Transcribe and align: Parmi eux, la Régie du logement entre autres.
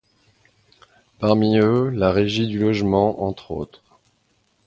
Parmi 1.19 1.59
eux, 1.59 1.89
la 1.91 2.11
Régie 2.11 2.47
du 2.47 2.57
logement 2.57 3.21
entre 3.23 3.51
autres. 3.51 3.83